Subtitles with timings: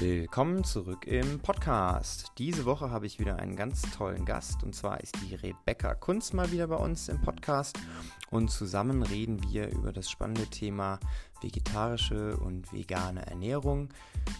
[0.00, 2.32] Willkommen zurück im Podcast.
[2.38, 6.32] Diese Woche habe ich wieder einen ganz tollen Gast und zwar ist die Rebecca Kunz
[6.32, 7.78] mal wieder bei uns im Podcast
[8.30, 10.98] und zusammen reden wir über das spannende Thema
[11.42, 13.90] vegetarische und vegane Ernährung.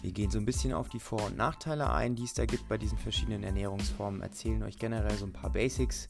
[0.01, 2.67] Wir gehen so ein bisschen auf die Vor- und Nachteile ein, die es da gibt
[2.67, 6.09] bei diesen verschiedenen Ernährungsformen, erzählen euch generell so ein paar Basics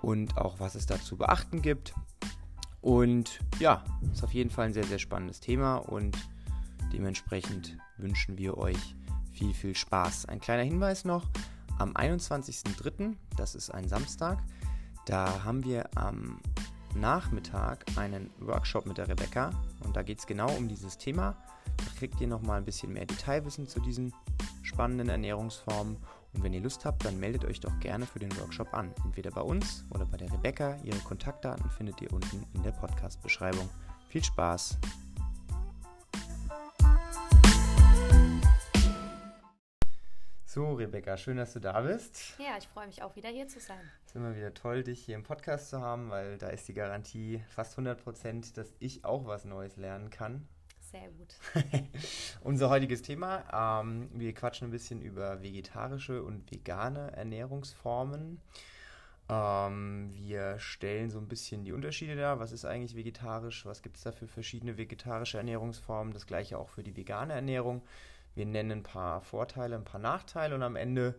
[0.00, 1.94] und auch was es da zu beachten gibt.
[2.80, 6.18] Und ja, ist auf jeden Fall ein sehr, sehr spannendes Thema und
[6.92, 8.94] dementsprechend wünschen wir euch
[9.32, 10.26] viel, viel Spaß.
[10.26, 11.26] Ein kleiner Hinweis noch,
[11.78, 14.42] am 21.03., das ist ein Samstag,
[15.06, 16.40] da haben wir am
[16.94, 19.50] Nachmittag einen Workshop mit der Rebecca
[19.80, 21.36] und da geht es genau um dieses Thema.
[21.78, 24.12] Da kriegt ihr nochmal ein bisschen mehr Detailwissen zu diesen
[24.62, 25.96] spannenden Ernährungsformen
[26.34, 28.92] und wenn ihr Lust habt, dann meldet euch doch gerne für den Workshop an.
[29.04, 30.76] Entweder bei uns oder bei der Rebecca.
[30.82, 33.68] Ihre Kontaktdaten findet ihr unten in der Podcast-Beschreibung.
[34.08, 34.78] Viel Spaß!
[40.54, 42.34] So, Rebecca, schön, dass du da bist.
[42.38, 43.80] Ja, ich freue mich auch wieder hier zu sein.
[44.04, 46.74] Es ist immer wieder toll, dich hier im Podcast zu haben, weil da ist die
[46.74, 50.46] Garantie fast 100 Prozent, dass ich auch was Neues lernen kann.
[50.78, 51.36] Sehr gut.
[52.42, 58.38] Unser heutiges Thema, ähm, wir quatschen ein bisschen über vegetarische und vegane Ernährungsformen.
[59.30, 62.40] Ähm, wir stellen so ein bisschen die Unterschiede dar.
[62.40, 63.64] Was ist eigentlich vegetarisch?
[63.64, 66.12] Was gibt es da für verschiedene vegetarische Ernährungsformen?
[66.12, 67.80] Das gleiche auch für die vegane Ernährung.
[68.34, 71.14] Wir nennen ein paar Vorteile, ein paar Nachteile und am Ende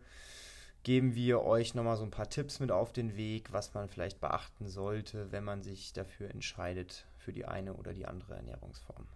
[0.84, 4.20] geben wir euch nochmal so ein paar Tipps mit auf den Weg, was man vielleicht
[4.20, 9.08] beachten sollte, wenn man sich dafür entscheidet, für die eine oder die andere Ernährungsform.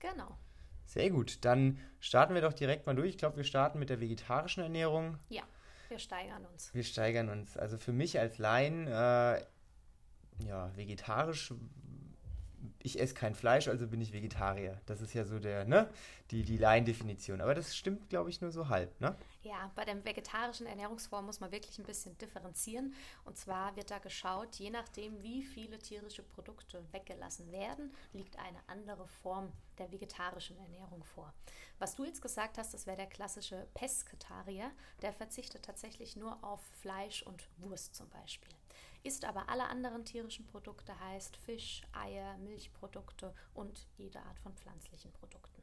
[0.00, 0.36] Genau.
[0.84, 3.10] Sehr gut, dann starten wir doch direkt mal durch.
[3.10, 5.16] Ich glaube, wir starten mit der vegetarischen Ernährung.
[5.28, 5.42] Ja,
[5.88, 6.74] wir steigern uns.
[6.74, 7.56] Wir steigern uns.
[7.56, 9.40] Also für mich als Laien, äh,
[10.44, 11.54] ja, vegetarisch
[12.84, 14.80] ich esse kein Fleisch, also bin ich Vegetarier.
[14.86, 15.88] Das ist ja so der, ne,
[16.30, 17.40] die, die Laiendefinition.
[17.40, 19.16] Aber das stimmt, glaube ich, nur so halb, ne?
[19.42, 22.94] Ja, bei der vegetarischen Ernährungsform muss man wirklich ein bisschen differenzieren.
[23.24, 28.58] Und zwar wird da geschaut, je nachdem, wie viele tierische Produkte weggelassen werden, liegt eine
[28.66, 31.32] andere Form der vegetarischen Ernährung vor.
[31.78, 34.70] Was du jetzt gesagt hast, das wäre der klassische Pesketarier,
[35.02, 38.52] der verzichtet tatsächlich nur auf Fleisch und Wurst zum Beispiel
[39.02, 45.12] isst aber alle anderen tierischen Produkte, heißt Fisch, Eier, Milchprodukte und jede Art von pflanzlichen
[45.12, 45.62] Produkten.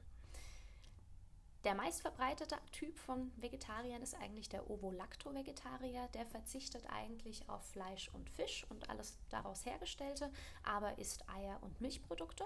[1.66, 6.08] Der meistverbreitete Typ von Vegetariern ist eigentlich der Ovo-Lacto-Vegetarier.
[6.14, 10.32] Der verzichtet eigentlich auf Fleisch und Fisch und alles daraus hergestellte,
[10.64, 12.46] aber isst Eier und Milchprodukte.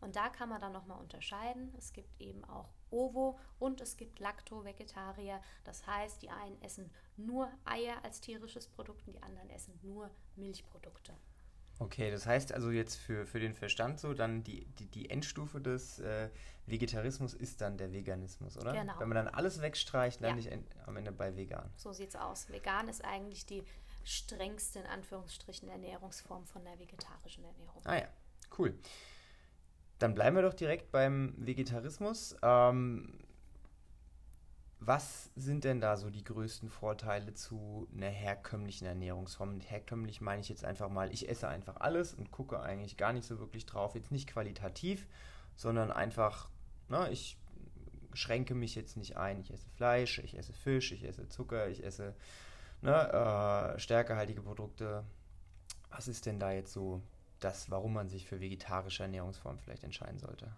[0.00, 1.72] Und da kann man dann nochmal unterscheiden.
[1.78, 5.40] Es gibt eben auch Ovo und es gibt Lacto-Vegetarier.
[5.64, 10.10] Das heißt, die einen essen nur Eier als tierisches Produkt und die anderen essen nur
[10.36, 11.14] Milchprodukte.
[11.80, 15.60] Okay, das heißt also jetzt für, für den Verstand so, dann die, die, die Endstufe
[15.60, 16.28] des äh,
[16.66, 18.72] Vegetarismus ist dann der Veganismus, oder?
[18.72, 18.94] Genau.
[18.98, 20.56] Wenn man dann alles wegstreicht, lande ja.
[20.56, 21.70] ich am Ende bei vegan.
[21.76, 22.48] So sieht's aus.
[22.50, 23.62] Vegan ist eigentlich die
[24.04, 27.82] strengste, in Anführungsstrichen, Ernährungsform von der vegetarischen Ernährung.
[27.84, 28.08] Ah ja,
[28.58, 28.76] cool.
[29.98, 32.36] Dann bleiben wir doch direkt beim Vegetarismus.
[32.42, 33.18] Ähm,
[34.80, 39.60] was sind denn da so die größten Vorteile zu einer herkömmlichen Ernährungsform?
[39.60, 43.26] Herkömmlich meine ich jetzt einfach mal, ich esse einfach alles und gucke eigentlich gar nicht
[43.26, 43.96] so wirklich drauf.
[43.96, 45.08] Jetzt nicht qualitativ,
[45.56, 46.48] sondern einfach,
[46.88, 47.36] na, ne, ich
[48.14, 49.40] schränke mich jetzt nicht ein.
[49.40, 52.14] Ich esse Fleisch, ich esse Fisch, ich esse Zucker, ich esse
[52.80, 55.04] ne, äh, stärkehaltige Produkte.
[55.90, 57.02] Was ist denn da jetzt so
[57.40, 60.50] das, warum man sich für vegetarische Ernährungsformen vielleicht entscheiden sollte?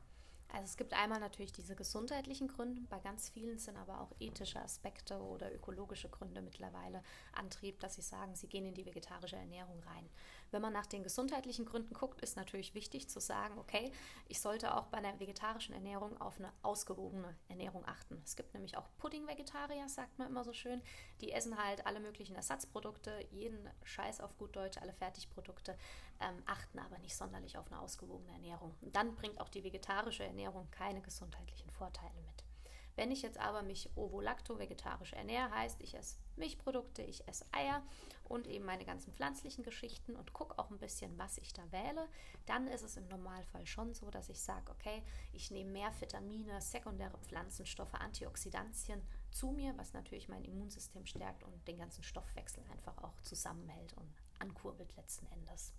[0.52, 4.60] Also es gibt einmal natürlich diese gesundheitlichen Gründe, bei ganz vielen sind aber auch ethische
[4.60, 7.02] Aspekte oder ökologische Gründe mittlerweile
[7.32, 10.08] Antrieb, dass sie sagen, sie gehen in die vegetarische Ernährung rein.
[10.50, 13.92] Wenn man nach den gesundheitlichen Gründen guckt, ist natürlich wichtig zu sagen, okay,
[14.28, 18.20] ich sollte auch bei einer vegetarischen Ernährung auf eine ausgewogene Ernährung achten.
[18.24, 20.82] Es gibt nämlich auch Pudding-Vegetarier, sagt man immer so schön,
[21.20, 25.76] die essen halt alle möglichen Ersatzprodukte, jeden Scheiß auf gut Deutsch, alle Fertigprodukte,
[26.20, 28.74] ähm, achten aber nicht sonderlich auf eine ausgewogene Ernährung.
[28.80, 32.49] Und dann bringt auch die vegetarische Ernährung keine gesundheitlichen Vorteile mit.
[32.96, 37.82] Wenn ich jetzt aber mich ovo-lacto-vegetarisch ernähre, heißt, ich esse Milchprodukte, ich esse Eier
[38.24, 42.08] und eben meine ganzen pflanzlichen Geschichten und gucke auch ein bisschen, was ich da wähle,
[42.46, 45.02] dann ist es im Normalfall schon so, dass ich sage, okay,
[45.32, 51.66] ich nehme mehr Vitamine, sekundäre Pflanzenstoffe, Antioxidantien zu mir, was natürlich mein Immunsystem stärkt und
[51.66, 55.72] den ganzen Stoffwechsel einfach auch zusammenhält und ankurbelt letzten Endes.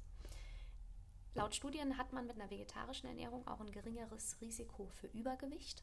[1.34, 5.82] Laut Studien hat man mit einer vegetarischen Ernährung auch ein geringeres Risiko für Übergewicht.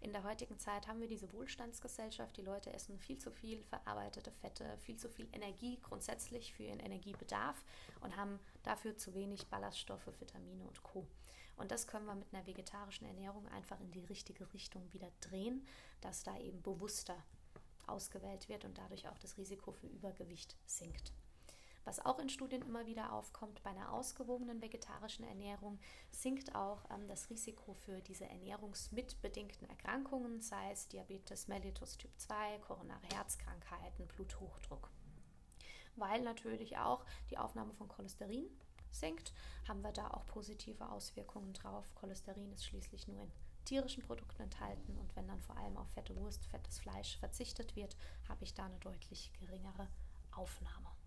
[0.00, 2.36] In der heutigen Zeit haben wir diese Wohlstandsgesellschaft.
[2.36, 6.78] Die Leute essen viel zu viel verarbeitete Fette, viel zu viel Energie grundsätzlich für ihren
[6.78, 7.64] Energiebedarf
[8.00, 11.06] und haben dafür zu wenig Ballaststoffe, Vitamine und Co.
[11.56, 15.66] Und das können wir mit einer vegetarischen Ernährung einfach in die richtige Richtung wieder drehen,
[16.00, 17.16] dass da eben bewusster
[17.88, 21.12] ausgewählt wird und dadurch auch das Risiko für Übergewicht sinkt.
[21.84, 25.78] Was auch in Studien immer wieder aufkommt, bei einer ausgewogenen vegetarischen Ernährung
[26.10, 32.58] sinkt auch ähm, das Risiko für diese ernährungsmitbedingten Erkrankungen, sei es Diabetes mellitus Typ 2,
[32.58, 34.90] koronare Herzkrankheiten, Bluthochdruck.
[35.96, 38.46] Weil natürlich auch die Aufnahme von Cholesterin
[38.90, 39.32] sinkt,
[39.66, 41.94] haben wir da auch positive Auswirkungen drauf.
[41.94, 43.32] Cholesterin ist schließlich nur in
[43.64, 47.96] tierischen Produkten enthalten und wenn dann vor allem auf fette Wurst, fettes Fleisch verzichtet wird,
[48.28, 49.88] habe ich da eine deutlich geringere
[50.32, 50.97] Aufnahme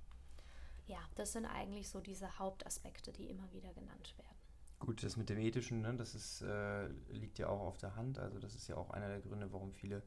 [0.91, 4.37] ja, das sind eigentlich so diese Hauptaspekte, die immer wieder genannt werden.
[4.79, 8.19] Gut, das mit dem Ethischen, ne, das ist, äh, liegt ja auch auf der Hand.
[8.19, 10.03] Also das ist ja auch einer der Gründe, warum viele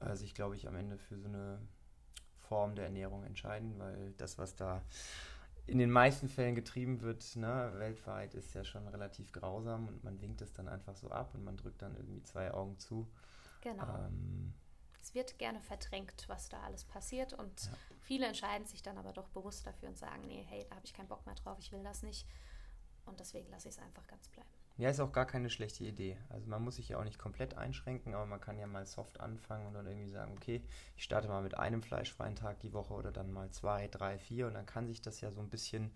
[0.00, 1.60] äh, sich, glaube ich, am Ende für so eine
[2.38, 4.82] Form der Ernährung entscheiden, weil das, was da
[5.66, 10.20] in den meisten Fällen getrieben wird, ne, weltweit, ist ja schon relativ grausam und man
[10.20, 13.10] winkt es dann einfach so ab und man drückt dann irgendwie zwei Augen zu.
[13.62, 13.82] Genau.
[13.82, 14.54] Ähm,
[15.04, 17.72] es wird gerne verdrängt, was da alles passiert und ja.
[18.00, 20.94] viele entscheiden sich dann aber doch bewusst dafür und sagen, nee, hey, da habe ich
[20.94, 22.26] keinen Bock mehr drauf, ich will das nicht
[23.04, 24.48] und deswegen lasse ich es einfach ganz bleiben.
[24.78, 26.16] Ja, ist auch gar keine schlechte Idee.
[26.30, 29.20] Also man muss sich ja auch nicht komplett einschränken, aber man kann ja mal soft
[29.20, 30.64] anfangen und dann irgendwie sagen, okay,
[30.96, 34.46] ich starte mal mit einem fleischfreien Tag die Woche oder dann mal zwei, drei, vier
[34.46, 35.92] und dann kann sich das ja so ein bisschen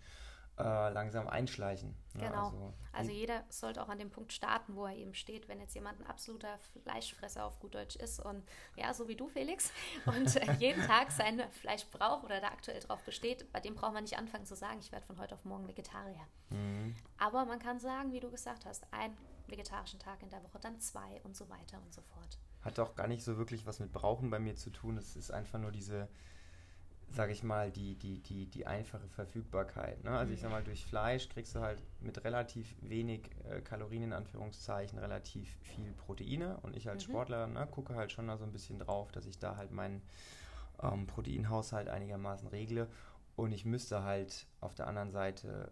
[0.59, 1.95] äh, langsam einschleichen.
[2.13, 2.27] Ne?
[2.27, 2.45] Genau.
[2.45, 5.47] Also, also, jeder sollte auch an dem Punkt starten, wo er eben steht.
[5.47, 8.43] Wenn jetzt jemand ein absoluter Fleischfresser auf gut Deutsch ist und
[8.75, 9.71] ja, so wie du, Felix,
[10.05, 13.93] und äh, jeden Tag sein Fleisch braucht oder da aktuell drauf besteht, bei dem braucht
[13.93, 16.27] man nicht anfangen zu sagen, ich werde von heute auf morgen Vegetarier.
[16.49, 16.95] Mhm.
[17.17, 19.15] Aber man kann sagen, wie du gesagt hast, einen
[19.47, 22.37] vegetarischen Tag in der Woche, dann zwei und so weiter und so fort.
[22.61, 24.97] Hat auch gar nicht so wirklich was mit Brauchen bei mir zu tun.
[24.97, 26.09] Es ist einfach nur diese
[27.11, 30.03] sage ich mal, die, die, die, die einfache Verfügbarkeit.
[30.03, 30.11] Ne?
[30.11, 34.13] Also ich sage mal, durch Fleisch kriegst du halt mit relativ wenig äh, Kalorien in
[34.13, 37.11] Anführungszeichen relativ viel Proteine und ich als mhm.
[37.11, 40.01] Sportler ne, gucke halt schon da so ein bisschen drauf, dass ich da halt meinen
[40.81, 42.87] ähm, Proteinhaushalt einigermaßen regle
[43.35, 45.71] und ich müsste halt auf der anderen Seite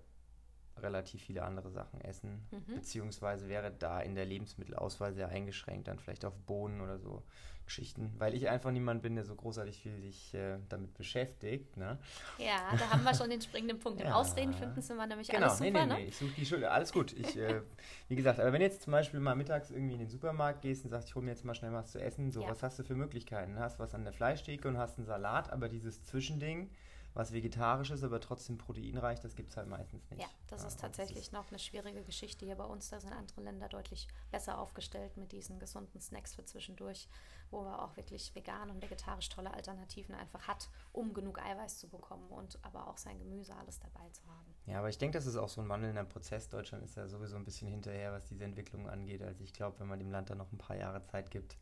[0.77, 2.75] relativ viele andere Sachen essen, mhm.
[2.75, 7.23] beziehungsweise wäre da in der Lebensmittelauswahl sehr eingeschränkt, dann vielleicht auf Bohnen oder so
[7.67, 11.77] Geschichten, weil ich einfach niemand bin, der so großartig viel sich äh, damit beschäftigt.
[11.77, 11.99] Ne?
[12.39, 14.01] Ja, da haben wir schon den springenden Punkt.
[14.01, 14.15] Im ja.
[14.15, 16.63] Ausreden finden sind wir nämlich genau, alles super, nee, nee, nee, ich suche die Schuld,
[16.63, 17.13] alles gut.
[17.13, 17.61] Ich, äh,
[18.07, 20.83] wie gesagt, aber wenn du jetzt zum Beispiel mal mittags irgendwie in den Supermarkt gehst
[20.83, 22.49] und sagst, ich hole mir jetzt mal schnell was zu essen, so, ja.
[22.49, 23.59] was hast du für Möglichkeiten?
[23.59, 26.69] Hast was an der Fleischtheke und hast einen Salat, aber dieses Zwischending,
[27.17, 30.21] was vegetarisch ist, aber trotzdem proteinreich, das gibt es halt meistens nicht.
[30.21, 32.89] Ja, das ja, ist tatsächlich das ist noch eine schwierige Geschichte hier bei uns.
[32.89, 37.07] Da sind andere Länder deutlich besser aufgestellt mit diesen gesunden Snacks für zwischendurch,
[37.49, 41.89] wo man auch wirklich vegan und vegetarisch tolle Alternativen einfach hat, um genug Eiweiß zu
[41.89, 44.53] bekommen und aber auch sein Gemüse alles dabei zu haben.
[44.67, 46.49] Ja, aber ich denke, das ist auch so ein wandelnder Prozess.
[46.49, 49.23] Deutschland ist ja sowieso ein bisschen hinterher, was diese Entwicklung angeht.
[49.23, 51.57] Also ich glaube, wenn man dem Land da noch ein paar Jahre Zeit gibt,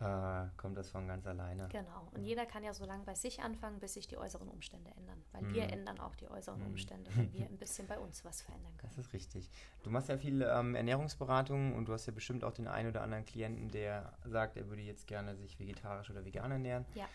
[0.00, 1.68] äh, kommt das von ganz alleine.
[1.70, 2.08] Genau.
[2.12, 5.22] Und jeder kann ja so lange bei sich anfangen, bis sich die äußeren Umstände ändern.
[5.32, 5.54] Weil mm.
[5.54, 6.66] wir ändern auch die äußeren mm.
[6.66, 8.92] Umstände, wenn wir ein bisschen bei uns was verändern können.
[8.96, 9.50] Das ist richtig.
[9.84, 13.02] Du machst ja viel ähm, Ernährungsberatung und du hast ja bestimmt auch den einen oder
[13.02, 16.84] anderen Klienten, der sagt, er würde jetzt gerne sich vegetarisch oder vegan ernähren.
[16.94, 17.06] Ja.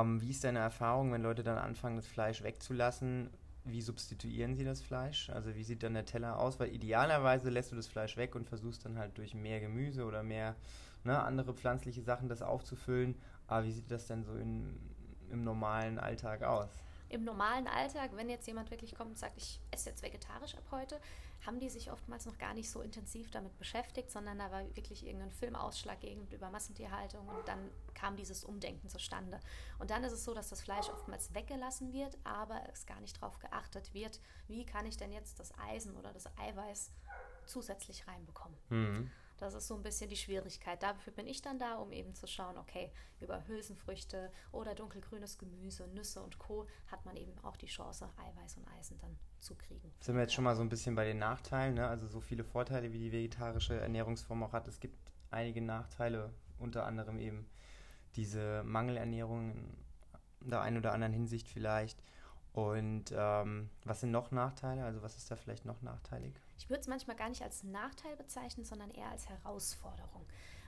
[0.00, 3.30] Ähm, wie ist deine Erfahrung, wenn Leute dann anfangen, das Fleisch wegzulassen?
[3.64, 5.28] Wie substituieren sie das Fleisch?
[5.30, 6.60] Also wie sieht dann der Teller aus?
[6.60, 10.22] Weil idealerweise lässt du das Fleisch weg und versuchst dann halt durch mehr Gemüse oder
[10.22, 10.54] mehr
[11.04, 13.20] ne, andere pflanzliche Sachen das aufzufüllen.
[13.46, 14.78] Aber wie sieht das denn so in,
[15.30, 16.70] im normalen Alltag aus?
[17.08, 20.64] Im normalen Alltag, wenn jetzt jemand wirklich kommt und sagt, ich esse jetzt vegetarisch ab
[20.70, 20.98] heute,
[21.44, 25.04] haben die sich oftmals noch gar nicht so intensiv damit beschäftigt, sondern da war wirklich
[25.04, 27.58] irgendein Film ausschlaggebend über Massentierhaltung und dann
[27.94, 29.40] kam dieses Umdenken zustande.
[29.78, 33.20] Und dann ist es so, dass das Fleisch oftmals weggelassen wird, aber es gar nicht
[33.20, 36.92] darauf geachtet wird, wie kann ich denn jetzt das Eisen oder das Eiweiß
[37.44, 38.56] zusätzlich reinbekommen.
[38.70, 39.10] Mhm.
[39.42, 40.80] Das ist so ein bisschen die Schwierigkeit.
[40.84, 45.88] Dafür bin ich dann da, um eben zu schauen, okay, über Hülsenfrüchte oder dunkelgrünes Gemüse,
[45.88, 46.68] Nüsse und Co.
[46.86, 49.92] hat man eben auch die Chance, Eiweiß und Eisen dann zu kriegen.
[49.98, 51.88] Sind wir jetzt schon mal so ein bisschen bei den Nachteilen, ne?
[51.88, 54.68] also so viele Vorteile, wie die vegetarische Ernährungsform auch hat.
[54.68, 54.96] Es gibt
[55.32, 57.50] einige Nachteile, unter anderem eben
[58.14, 59.74] diese Mangelernährung
[60.40, 62.00] in der einen oder anderen Hinsicht vielleicht.
[62.52, 64.84] Und ähm, was sind noch Nachteile?
[64.84, 66.34] Also was ist da vielleicht noch nachteilig?
[66.62, 70.24] Ich würde es manchmal gar nicht als Nachteil bezeichnen, sondern eher als Herausforderung.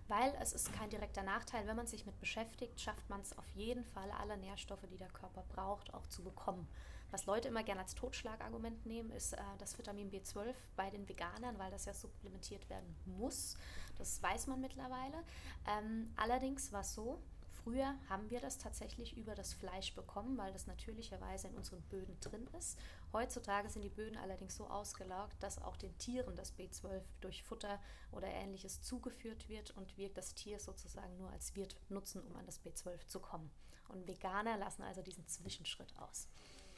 [0.08, 3.48] Weil es ist kein direkter Nachteil, wenn man sich mit beschäftigt, schafft man es auf
[3.54, 6.66] jeden Fall, alle Nährstoffe, die der Körper braucht, auch zu bekommen.
[7.12, 11.60] Was Leute immer gerne als Totschlagargument nehmen, ist äh, das Vitamin B12 bei den Veganern,
[11.60, 13.56] weil das ja supplementiert werden muss.
[13.96, 15.22] Das weiß man mittlerweile.
[15.68, 17.22] Ähm, allerdings war es so,
[17.64, 22.20] Früher haben wir das tatsächlich über das Fleisch bekommen, weil das natürlicherweise in unseren Böden
[22.20, 22.78] drin ist.
[23.14, 27.80] Heutzutage sind die Böden allerdings so ausgelaugt, dass auch den Tieren das B12 durch Futter
[28.10, 32.44] oder ähnliches zugeführt wird und wir das Tier sozusagen nur als Wirt nutzen, um an
[32.44, 33.52] das B12 zu kommen.
[33.88, 36.28] Und Veganer lassen also diesen Zwischenschritt aus.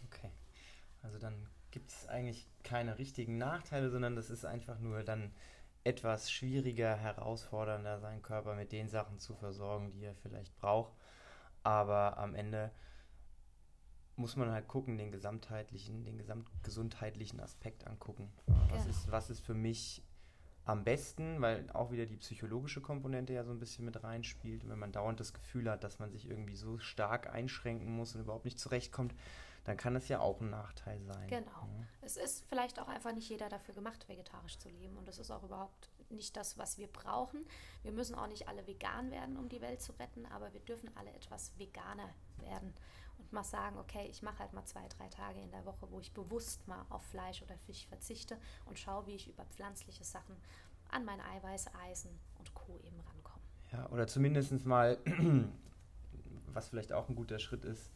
[0.05, 0.31] Okay.
[1.03, 5.35] Also dann gibt es eigentlich keine richtigen Nachteile, sondern das ist einfach nur dann
[5.85, 10.93] etwas schwieriger, herausfordernder, seinen Körper mit den Sachen zu versorgen, die er vielleicht braucht.
[11.63, 12.73] Aber am Ende
[14.17, 18.33] muss man halt gucken, den gesamtheitlichen, den gesamtgesundheitlichen Aspekt angucken.
[18.71, 18.91] Was, ja.
[18.91, 20.03] ist, was ist für mich
[20.65, 24.65] am besten, weil auch wieder die psychologische Komponente ja so ein bisschen mit reinspielt.
[24.65, 28.15] Und wenn man dauernd das Gefühl hat, dass man sich irgendwie so stark einschränken muss
[28.15, 29.15] und überhaupt nicht zurechtkommt,
[29.67, 31.27] dann kann das ja auch ein Nachteil sein.
[31.29, 31.51] Genau.
[31.51, 31.87] Ja.
[32.01, 34.97] Es ist vielleicht auch einfach nicht jeder dafür gemacht, vegetarisch zu leben.
[34.97, 37.45] Und das ist auch überhaupt nicht das, was wir brauchen.
[37.83, 40.89] Wir müssen auch nicht alle vegan werden, um die Welt zu retten, aber wir dürfen
[40.97, 42.09] alle etwas veganer
[42.39, 42.73] werden
[43.19, 45.99] und mal sagen, okay, ich mache halt mal zwei, drei Tage in der Woche, wo
[45.99, 50.37] ich bewusst mal auf Fleisch oder Fisch verzichte und schaue, wie ich über pflanzliche Sachen
[50.91, 52.79] an mein Eiweiß, Eisen und Co.
[52.85, 53.43] eben rankomme.
[53.73, 54.99] Ja, oder zumindest mal,
[56.53, 57.91] was vielleicht auch ein guter Schritt ist,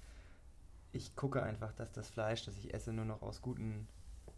[0.92, 3.88] ich gucke einfach, dass das Fleisch, das ich esse, nur noch aus guten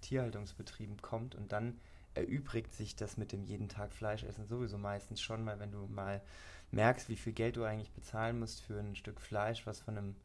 [0.00, 1.78] Tierhaltungsbetrieben kommt und dann
[2.14, 5.86] erübrigt sich das mit dem jeden Tag Fleisch essen sowieso meistens schon, weil wenn du
[5.86, 6.20] mal
[6.70, 10.16] merkst, wie viel Geld du eigentlich bezahlen musst für ein Stück Fleisch, was von einem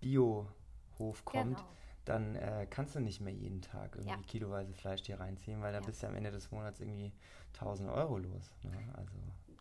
[0.00, 1.68] Biohof kommt, genau.
[2.04, 4.26] dann äh, kannst du nicht mehr jeden Tag irgendwie ja.
[4.26, 5.86] kiloweise Fleisch dir reinziehen, weil da ja.
[5.86, 7.12] bist du am Ende des Monats irgendwie
[7.54, 8.54] 1000 Euro los.
[8.62, 8.78] Ne?
[8.94, 9.16] Also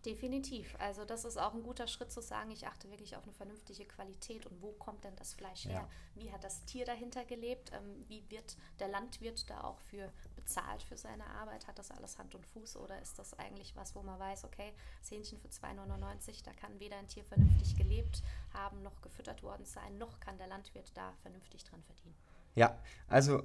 [0.06, 0.76] Definitiv.
[0.80, 3.84] Also das ist auch ein guter Schritt zu sagen, ich achte wirklich auf eine vernünftige
[3.84, 5.74] Qualität und wo kommt denn das Fleisch her?
[5.74, 5.90] Ja.
[6.16, 7.72] Wie hat das Tier dahinter gelebt?
[7.74, 11.68] Ähm, wie wird der Landwirt da auch für bezahlt für seine Arbeit?
[11.68, 14.72] Hat das alles Hand und Fuß oder ist das eigentlich was, wo man weiß, okay,
[15.02, 19.66] das Hähnchen für 2,99, da kann weder ein Tier vernünftig gelebt haben, noch gefüttert worden
[19.66, 22.16] sein, noch kann der Landwirt da vernünftig dran verdienen.
[22.56, 23.44] Ja, also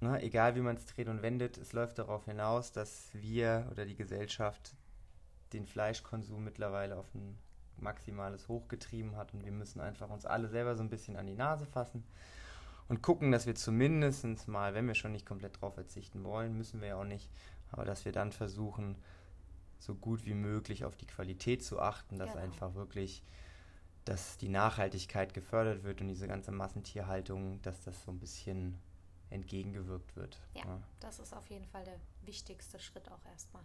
[0.00, 3.84] ne, egal wie man es dreht und wendet, es läuft darauf hinaus, dass wir oder
[3.84, 4.76] die Gesellschaft
[5.52, 7.38] den Fleischkonsum mittlerweile auf ein
[7.76, 11.26] maximales Hoch getrieben hat und wir müssen einfach uns alle selber so ein bisschen an
[11.26, 12.04] die Nase fassen
[12.88, 16.80] und gucken, dass wir zumindest mal, wenn wir schon nicht komplett drauf verzichten wollen, müssen
[16.80, 17.30] wir ja auch nicht,
[17.70, 18.96] aber dass wir dann versuchen,
[19.78, 22.44] so gut wie möglich auf die Qualität zu achten, dass genau.
[22.44, 23.22] einfach wirklich,
[24.04, 28.78] dass die Nachhaltigkeit gefördert wird und diese ganze Massentierhaltung, dass das so ein bisschen
[29.30, 30.40] entgegengewirkt wird.
[30.54, 30.82] Ja, ja.
[31.00, 33.62] das ist auf jeden Fall der wichtigste Schritt auch erstmal.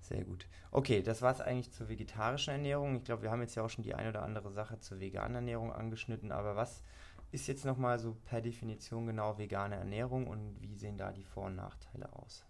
[0.00, 0.46] Sehr gut.
[0.70, 2.96] Okay, das war es eigentlich zur vegetarischen Ernährung.
[2.96, 5.36] Ich glaube, wir haben jetzt ja auch schon die eine oder andere Sache zur veganen
[5.36, 6.82] Ernährung angeschnitten, aber was
[7.32, 11.46] ist jetzt nochmal so per Definition genau vegane Ernährung und wie sehen da die Vor-
[11.46, 12.44] und Nachteile aus?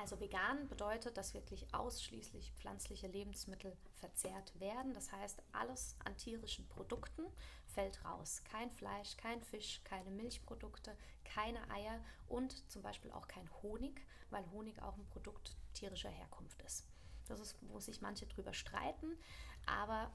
[0.00, 4.94] Also vegan bedeutet, dass wirklich ausschließlich pflanzliche Lebensmittel verzehrt werden.
[4.94, 7.22] Das heißt, alles an tierischen Produkten
[7.68, 8.42] fällt raus.
[8.44, 14.50] Kein Fleisch, kein Fisch, keine Milchprodukte, keine Eier und zum Beispiel auch kein Honig, weil
[14.50, 16.84] Honig auch ein Produkt tierischer Herkunft ist.
[17.26, 19.16] Das ist, wo sich manche drüber streiten,
[19.66, 20.10] aber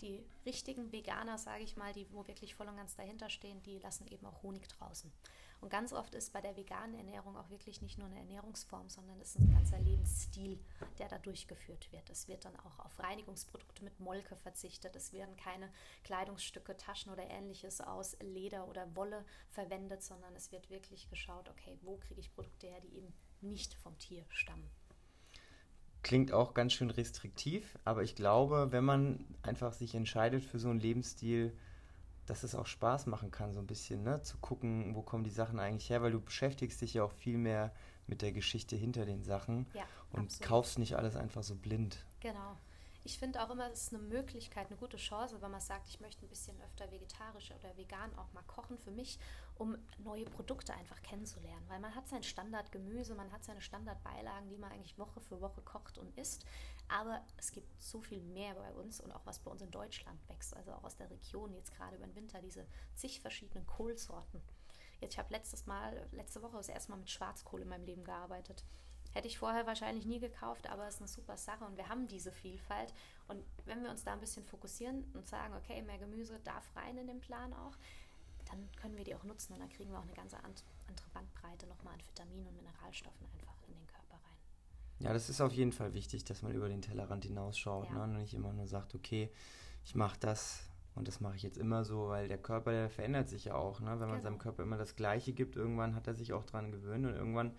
[0.00, 3.78] die richtigen Veganer, sage ich mal, die wo wirklich voll und ganz dahinter stehen, die
[3.78, 5.12] lassen eben auch Honig draußen.
[5.60, 9.20] Und ganz oft ist bei der veganen Ernährung auch wirklich nicht nur eine Ernährungsform, sondern
[9.20, 10.60] es ist ein ganzer Lebensstil,
[10.98, 12.08] der da durchgeführt wird.
[12.10, 14.94] Es wird dann auch auf Reinigungsprodukte mit Molke verzichtet.
[14.94, 15.70] Es werden keine
[16.04, 21.78] Kleidungsstücke, Taschen oder ähnliches aus Leder oder Wolle verwendet, sondern es wird wirklich geschaut, okay,
[21.82, 24.70] wo kriege ich Produkte her, die eben nicht vom Tier stammen.
[26.02, 30.68] Klingt auch ganz schön restriktiv, aber ich glaube, wenn man einfach sich entscheidet für so
[30.68, 31.56] einen Lebensstil,
[32.26, 34.22] dass es auch Spaß machen kann, so ein bisschen, ne?
[34.22, 37.38] zu gucken, wo kommen die Sachen eigentlich her, weil du beschäftigst dich ja auch viel
[37.38, 37.72] mehr
[38.06, 40.48] mit der Geschichte hinter den Sachen ja, und absolut.
[40.48, 42.04] kaufst nicht alles einfach so blind.
[42.20, 42.56] Genau
[43.06, 46.00] ich finde auch immer, es ist eine Möglichkeit, eine gute Chance, wenn man sagt, ich
[46.00, 49.20] möchte ein bisschen öfter vegetarisch oder vegan auch mal kochen für mich,
[49.54, 51.64] um neue Produkte einfach kennenzulernen.
[51.68, 55.62] Weil man hat sein Standardgemüse, man hat seine Standardbeilagen, die man eigentlich Woche für Woche
[55.62, 56.44] kocht und isst.
[56.88, 60.18] Aber es gibt so viel mehr bei uns und auch was bei uns in Deutschland
[60.28, 64.42] wächst, also auch aus der Region jetzt gerade über den Winter, diese zig verschiedenen Kohlsorten.
[65.00, 68.02] Jetzt, ich habe letztes Mal, letzte Woche das erste Mal mit Schwarzkohl in meinem Leben
[68.02, 68.64] gearbeitet.
[69.16, 72.06] Hätte ich vorher wahrscheinlich nie gekauft, aber es ist eine super Sache und wir haben
[72.06, 72.92] diese Vielfalt.
[73.28, 76.98] Und wenn wir uns da ein bisschen fokussieren und sagen, okay, mehr Gemüse darf rein
[76.98, 77.72] in den Plan auch,
[78.44, 81.66] dann können wir die auch nutzen und dann kriegen wir auch eine ganz andere Bandbreite
[81.66, 84.36] nochmal an Vitaminen und Mineralstoffen einfach in den Körper rein.
[84.98, 87.94] Ja, das ist auf jeden Fall wichtig, dass man über den Tellerrand hinausschaut ja.
[87.94, 88.02] ne?
[88.02, 89.32] und nicht immer nur sagt, okay,
[89.86, 90.62] ich mache das
[90.94, 93.80] und das mache ich jetzt immer so, weil der Körper, der verändert sich ja auch.
[93.80, 93.92] Ne?
[93.92, 94.22] Wenn man genau.
[94.24, 97.56] seinem Körper immer das Gleiche gibt, irgendwann hat er sich auch dran gewöhnt und irgendwann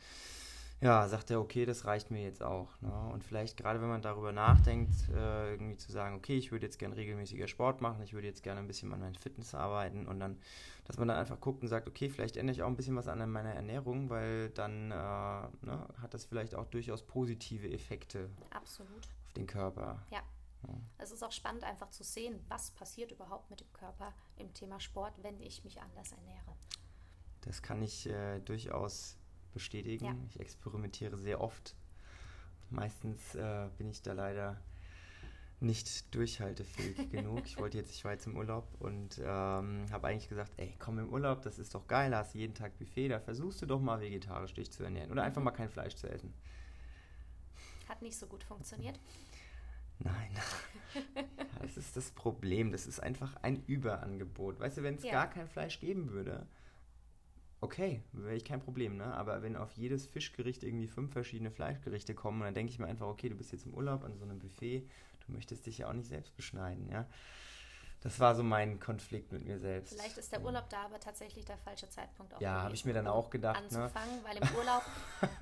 [0.80, 2.70] ja, sagt er, okay, das reicht mir jetzt auch.
[2.82, 3.10] Ne?
[3.12, 6.78] Und vielleicht gerade, wenn man darüber nachdenkt, äh, irgendwie zu sagen, okay, ich würde jetzt
[6.78, 10.20] gerne regelmäßiger Sport machen, ich würde jetzt gerne ein bisschen an meinem Fitness arbeiten und
[10.20, 10.40] dann,
[10.86, 13.08] dass man dann einfach guckt und sagt, okay, vielleicht ändere ich auch ein bisschen was
[13.08, 19.08] an meiner Ernährung, weil dann äh, ne, hat das vielleicht auch durchaus positive Effekte Absolut.
[19.26, 20.04] auf den Körper.
[20.12, 20.22] Ja.
[20.68, 20.76] ja.
[21.00, 24.80] Es ist auch spannend einfach zu sehen, was passiert überhaupt mit dem Körper im Thema
[24.80, 26.56] Sport, wenn ich mich anders ernähre.
[27.42, 29.17] Das kann ich äh, durchaus
[29.58, 30.06] bestätigen.
[30.06, 30.16] Ja.
[30.30, 31.76] Ich experimentiere sehr oft.
[32.70, 34.62] Meistens äh, bin ich da leider
[35.60, 37.42] nicht durchhaltefähig genug.
[37.46, 41.00] Ich wollte jetzt, ich war jetzt im Urlaub und ähm, habe eigentlich gesagt, ey, komm
[41.00, 44.00] im Urlaub, das ist doch geil, hast jeden Tag Buffet, da versuchst du doch mal
[44.00, 45.46] vegetarisch dich zu ernähren oder einfach mhm.
[45.46, 46.34] mal kein Fleisch zu essen.
[47.90, 49.00] Hat nicht so gut funktioniert.
[50.00, 50.30] Nein,
[51.62, 52.72] das ist das Problem.
[52.72, 54.60] Das ist einfach ein Überangebot.
[54.60, 55.12] Weißt du, wenn es ja.
[55.12, 56.46] gar kein Fleisch geben würde,
[57.62, 59.14] okay, wäre ich kein Problem, ne?
[59.14, 63.08] Aber wenn auf jedes Fischgericht irgendwie fünf verschiedene Fleischgerichte kommen, dann denke ich mir einfach,
[63.08, 64.88] okay, du bist jetzt im Urlaub an so einem Buffet,
[65.26, 67.08] du möchtest dich ja auch nicht selbst beschneiden, ja?
[68.02, 69.94] Das war so mein Konflikt mit mir selbst.
[69.94, 72.40] Vielleicht ist der Urlaub da aber tatsächlich der falsche Zeitpunkt auch.
[72.40, 73.72] Ja, habe ich mir dann auch gedacht.
[73.72, 73.84] Ne?
[73.84, 74.24] Anzufangen, ne?
[74.24, 74.84] weil im Urlaub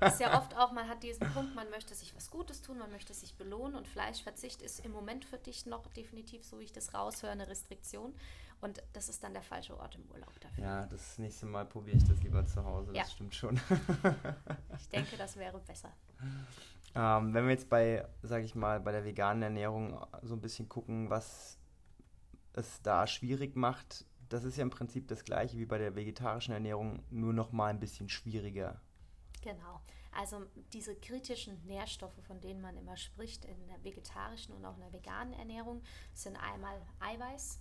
[0.00, 2.90] ist ja oft auch, man hat diesen Punkt, man möchte sich was Gutes tun, man
[2.90, 6.72] möchte sich belohnen und Fleischverzicht ist im Moment für dich noch definitiv, so wie ich
[6.72, 8.14] das raushöre, eine Restriktion.
[8.60, 10.64] Und das ist dann der falsche Ort im Urlaub dafür.
[10.64, 13.04] Ja, das nächste Mal probiere ich das lieber zu Hause, das ja.
[13.04, 13.60] stimmt schon.
[14.78, 15.92] ich denke, das wäre besser.
[16.94, 20.68] Ähm, wenn wir jetzt bei, sage ich mal, bei der veganen Ernährung so ein bisschen
[20.68, 21.58] gucken, was
[22.54, 26.54] es da schwierig macht, das ist ja im Prinzip das gleiche wie bei der vegetarischen
[26.54, 28.80] Ernährung, nur noch mal ein bisschen schwieriger.
[29.42, 29.80] Genau.
[30.12, 34.80] Also diese kritischen Nährstoffe, von denen man immer spricht in der vegetarischen und auch in
[34.80, 35.82] der veganen Ernährung,
[36.14, 37.60] sind einmal Eiweiß,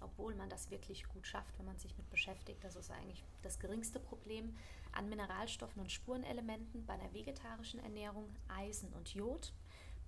[0.00, 2.62] obwohl man das wirklich gut schafft, wenn man sich mit beschäftigt.
[2.62, 4.56] Das ist eigentlich das geringste Problem
[4.92, 9.52] an Mineralstoffen und Spurenelementen bei einer vegetarischen Ernährung, Eisen und Jod.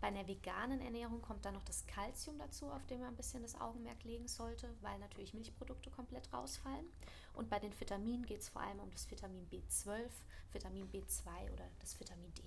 [0.01, 3.43] Bei einer veganen Ernährung kommt dann noch das Kalzium dazu, auf dem man ein bisschen
[3.43, 6.87] das Augenmerk legen sollte, weil natürlich Milchprodukte komplett rausfallen.
[7.35, 10.09] Und bei den Vitaminen geht es vor allem um das Vitamin B12,
[10.53, 12.43] Vitamin B2 oder das Vitamin D.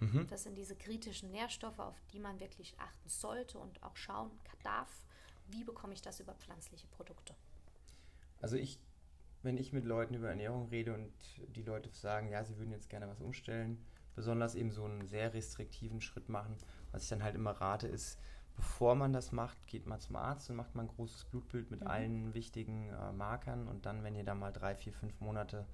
[0.00, 0.26] Mhm.
[0.28, 4.30] Das sind diese kritischen Nährstoffe, auf die man wirklich achten sollte und auch schauen
[4.62, 5.04] darf,
[5.50, 7.34] wie bekomme ich das über pflanzliche Produkte?
[8.40, 8.80] Also ich,
[9.42, 11.12] wenn ich mit Leuten über Ernährung rede und
[11.54, 13.84] die Leute sagen, ja, sie würden jetzt gerne was umstellen,
[14.14, 16.56] besonders eben so einen sehr restriktiven Schritt machen,
[16.92, 18.18] was ich dann halt immer rate, ist,
[18.56, 21.80] bevor man das macht, geht man zum Arzt und macht mal ein großes Blutbild mit
[21.80, 21.86] mhm.
[21.86, 25.66] allen wichtigen äh, Markern und dann, wenn ihr da mal drei, vier, fünf Monate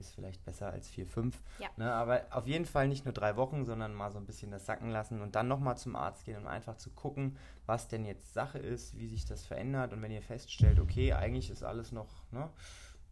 [0.00, 1.40] ist vielleicht besser als vier, fünf.
[1.58, 1.68] Ja.
[1.76, 4.66] Ne, aber auf jeden Fall nicht nur drei Wochen, sondern mal so ein bisschen das
[4.66, 7.36] sacken lassen und dann nochmal zum Arzt gehen, um einfach zu gucken,
[7.66, 9.92] was denn jetzt Sache ist, wie sich das verändert.
[9.92, 12.50] Und wenn ihr feststellt, okay, eigentlich ist alles noch ne,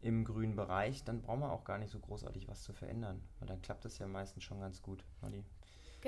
[0.01, 3.21] im grünen Bereich, dann brauchen wir auch gar nicht so großartig was zu verändern.
[3.39, 5.05] Weil dann klappt das ja meistens schon ganz gut.
[5.21, 5.45] Molly.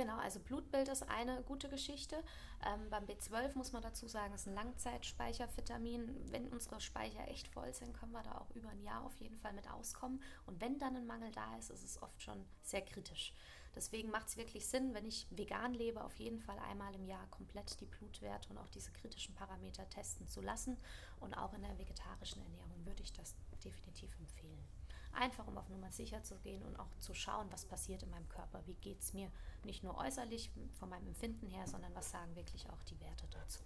[0.00, 2.16] Genau, also Blutbild ist eine gute Geschichte.
[2.64, 6.32] Ähm, beim B12 muss man dazu sagen, ist ein Langzeitspeichervitamin.
[6.32, 9.36] Wenn unsere Speicher echt voll sind, können wir da auch über ein Jahr auf jeden
[9.36, 10.22] Fall mit auskommen.
[10.46, 13.34] Und wenn dann ein Mangel da ist, ist es oft schon sehr kritisch.
[13.74, 17.26] Deswegen macht es wirklich Sinn, wenn ich vegan lebe, auf jeden Fall einmal im Jahr
[17.28, 20.76] komplett die Blutwerte und auch diese kritischen Parameter testen zu lassen.
[21.20, 24.64] Und auch in der vegetarischen Ernährung würde ich das definitiv empfehlen.
[25.12, 28.28] Einfach um auf Nummer sicher zu gehen und auch zu schauen, was passiert in meinem
[28.28, 29.30] Körper, wie geht es mir
[29.64, 33.60] nicht nur äußerlich von meinem Empfinden her, sondern was sagen wirklich auch die Werte dazu.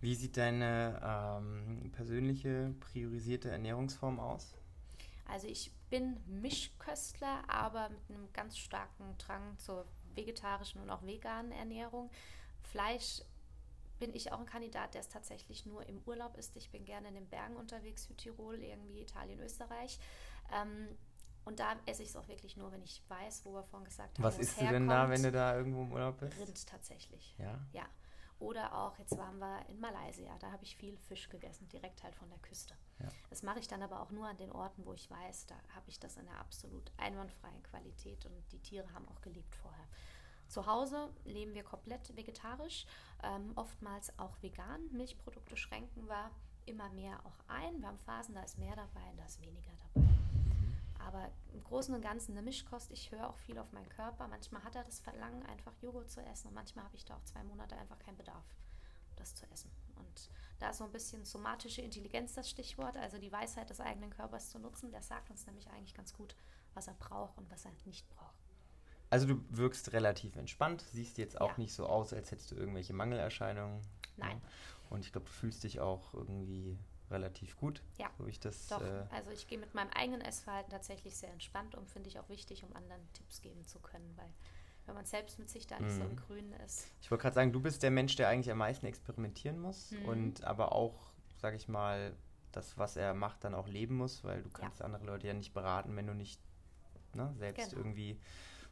[0.00, 4.54] Wie sieht deine ähm, persönliche priorisierte Ernährungsform aus?
[5.30, 11.52] Also ich bin Mischköstler, aber mit einem ganz starken Drang zur vegetarischen und auch veganen
[11.52, 12.10] Ernährung.
[12.62, 13.22] Fleisch
[13.98, 16.56] bin ich auch ein Kandidat, der es tatsächlich nur im Urlaub ist.
[16.56, 19.98] Ich bin gerne in den Bergen unterwegs, Südtirol, irgendwie Italien, Österreich.
[20.52, 20.88] Ähm,
[21.44, 24.18] und da esse ich es auch wirklich nur, wenn ich weiß, wo wir vorhin gesagt
[24.18, 24.24] haben.
[24.24, 26.38] Was isst du denn da, wenn du da irgendwo im Urlaub bist?
[26.38, 27.34] Rind tatsächlich.
[27.38, 27.58] Ja.
[27.72, 27.86] Ja.
[28.40, 32.16] Oder auch, jetzt waren wir in Malaysia, da habe ich viel Fisch gegessen, direkt halt
[32.16, 32.74] von der Küste.
[32.98, 33.08] Ja.
[33.28, 35.88] Das mache ich dann aber auch nur an den Orten, wo ich weiß, da habe
[35.88, 39.86] ich das in einer absolut einwandfreien Qualität und die Tiere haben auch gelebt vorher.
[40.48, 42.86] Zu Hause leben wir komplett vegetarisch,
[43.22, 44.90] ähm, oftmals auch vegan.
[44.90, 46.30] Milchprodukte schränken wir
[46.64, 47.78] immer mehr auch ein.
[47.78, 50.09] Wir haben Phasen, da ist mehr dabei, da ist weniger dabei.
[51.06, 52.90] Aber im Großen und Ganzen eine Mischkost.
[52.92, 54.28] Ich höre auch viel auf meinen Körper.
[54.28, 57.24] Manchmal hat er das Verlangen, einfach Joghurt zu essen und manchmal habe ich da auch
[57.24, 58.44] zwei Monate einfach keinen Bedarf,
[59.16, 59.70] das zu essen.
[59.96, 64.10] Und da ist so ein bisschen somatische Intelligenz das Stichwort, also die Weisheit des eigenen
[64.10, 64.90] Körpers zu nutzen.
[64.92, 66.36] Der sagt uns nämlich eigentlich ganz gut,
[66.74, 68.34] was er braucht und was er nicht braucht.
[69.08, 71.58] Also du wirkst relativ entspannt, siehst jetzt auch ja.
[71.58, 73.82] nicht so aus, als hättest du irgendwelche Mangelerscheinungen.
[74.16, 74.40] Nein.
[74.88, 76.78] Und ich glaube, du fühlst dich auch irgendwie
[77.10, 77.82] relativ gut.
[77.98, 78.80] Ja, so ich das, doch.
[78.82, 82.28] Äh, also ich gehe mit meinem eigenen Essverhalten tatsächlich sehr entspannt um, finde ich auch
[82.28, 84.32] wichtig, um anderen Tipps geben zu können, weil
[84.86, 86.16] wenn man selbst mit sich da nicht so im Mhm.
[86.16, 86.86] Grünen ist.
[87.02, 90.06] Ich wollte gerade sagen, du bist der Mensch, der eigentlich am meisten experimentieren muss Mhm.
[90.06, 92.16] und aber auch, sage ich mal,
[92.52, 95.52] das, was er macht, dann auch leben muss, weil du kannst andere Leute ja nicht
[95.54, 96.40] beraten, wenn du nicht
[97.14, 97.82] ne, selbst Genau.
[97.82, 98.20] irgendwie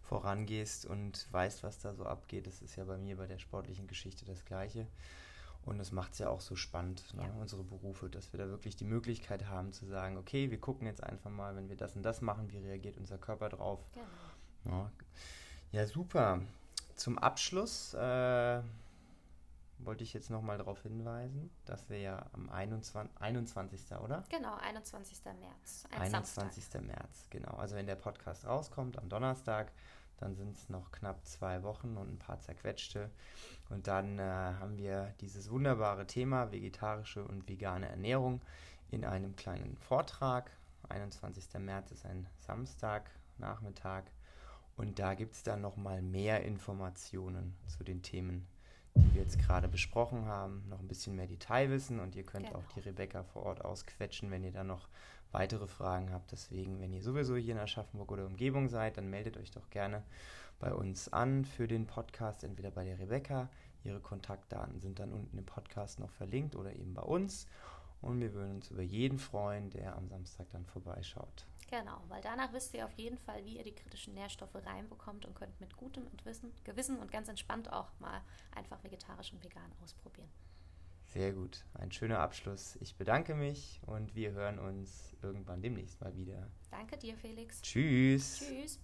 [0.00, 2.46] vorangehst und weißt, was da so abgeht.
[2.46, 4.86] Das ist ja bei mir bei der sportlichen Geschichte das Gleiche.
[5.68, 7.30] Und das macht es ja auch so spannend, ne, Ja.
[7.40, 11.02] unsere Berufe, dass wir da wirklich die Möglichkeit haben zu sagen, okay, wir gucken jetzt
[11.02, 13.80] einfach mal, wenn wir das und das machen, wie reagiert unser Körper drauf.
[14.64, 14.80] Genau.
[14.80, 14.90] Ja,
[15.80, 16.40] ja super.
[16.96, 18.62] Zum Abschluss äh,
[19.80, 23.20] wollte ich jetzt nochmal darauf hinweisen, dass wir ja am 21.
[23.20, 23.92] 21.
[24.02, 24.24] oder?
[24.30, 25.24] Genau, 21.
[25.38, 25.84] März.
[25.90, 26.80] Ein 21.
[26.82, 27.52] März, genau.
[27.56, 29.70] Also wenn der Podcast rauskommt am Donnerstag,
[30.18, 33.10] dann sind es noch knapp zwei Wochen und ein paar zerquetschte.
[33.70, 38.42] Und dann äh, haben wir dieses wunderbare Thema vegetarische und vegane Ernährung
[38.90, 40.50] in einem kleinen Vortrag.
[40.88, 41.60] 21.
[41.60, 44.10] März ist ein Samstag, Nachmittag.
[44.76, 48.46] Und da gibt es dann nochmal mehr Informationen zu den Themen,
[48.96, 50.64] die wir jetzt gerade besprochen haben.
[50.68, 52.58] Noch ein bisschen mehr Detailwissen und ihr könnt Genau.
[52.58, 54.88] auch die Rebecca vor Ort ausquetschen, wenn ihr da noch
[55.32, 56.32] weitere Fragen habt.
[56.32, 60.02] Deswegen, wenn ihr sowieso hier in Aschaffenburg oder Umgebung seid, dann meldet euch doch gerne
[60.58, 63.48] bei uns an für den Podcast, entweder bei der Rebecca.
[63.84, 67.46] Ihre Kontaktdaten sind dann unten im Podcast noch verlinkt oder eben bei uns.
[68.00, 71.46] Und wir würden uns über jeden freuen, der am Samstag dann vorbeischaut.
[71.70, 75.34] Genau, weil danach wisst ihr auf jeden Fall, wie ihr die kritischen Nährstoffe reinbekommt und
[75.34, 78.22] könnt mit gutem Entwissen, Gewissen und ganz entspannt auch mal
[78.54, 80.30] einfach vegetarisch und vegan ausprobieren.
[81.04, 82.76] Sehr gut, ein schöner Abschluss.
[82.80, 86.48] Ich bedanke mich und wir hören uns irgendwann demnächst mal wieder.
[86.70, 87.60] Danke dir, Felix.
[87.62, 88.38] Tschüss.
[88.38, 88.80] Tschüss.